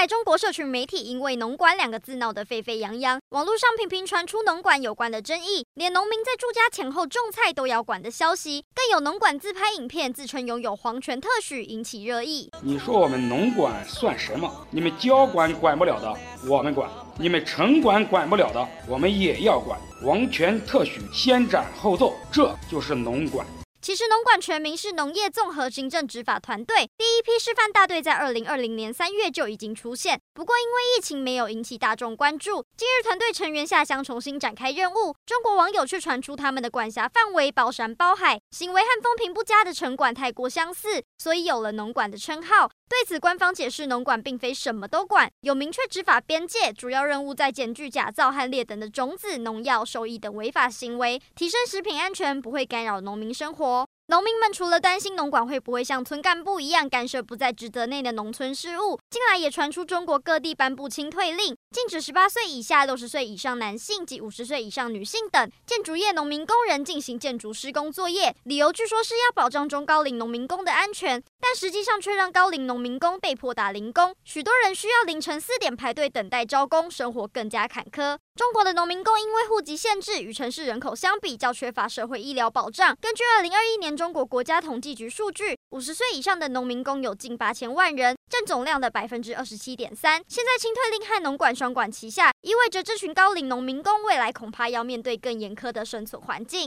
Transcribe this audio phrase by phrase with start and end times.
[0.00, 12.50] 近来，中国社群媒体因为“农管”两个字闹得沸沸扬扬，网络上频频传出农管有关的争议，连农民在住家前后种菜都要管的消息，更有农管自拍影片自称拥有皇权特许，引起热议。
[12.62, 14.50] 你说我们农管算什么？
[14.70, 16.16] 你们交管管不了的，
[16.48, 16.88] 我们管；
[17.18, 19.78] 你们城管管不了的，我们也要管。
[20.02, 23.46] 皇权特许，先斩后奏，这就是农管。
[23.90, 26.88] 其实，农管全名是农业综合行政执法团队。
[26.96, 32.64] 第一批示范大队在二零二零年三月就已经出现，不过因为疫情没有引起大众关注。
[32.76, 42.70] 今日，团队成员下乡重新展开任务，中国网友却传出他们的管辖范围包山包海，行为和风评不佳的城管太过相似，所以有了农管的称号。
[42.90, 53.86] 对此，官方解释，农管并非什么都管，有明确执法边界，主要任务在检举假造和劣等的种子、农药、兽益等违法行为，提升食品安全，不会干扰农民生活。
[54.08, 78.18] 农民们除了担心农管会不会像村干部一样干涉不在职责内的农村事务，近来也传出中国各地颁布清退令，禁止十八岁以下、六十岁以上男性及五十岁以上女性等建筑业农民工人进行建筑施工作业，理由据说是要保障中高龄农民工的安全，但实际上却让高龄农民工被迫打零工，许多人需要凌晨四点排队等待招工，生活更加坎坷。
[78.34, 82.96] 中国的农民工因为户籍限制，与城市人口相比较缺乏社会医疗保障。
[83.00, 90.20] 根据二零二一年中国国家统计局数据，五十岁以上的农民工有近八千万人，占总量的百分之二十七点三。
[90.26, 96.66] 现在清退令和农管双管齐下，意味着这群高龄农民工未来恐怕要面对更严苛的生存环境。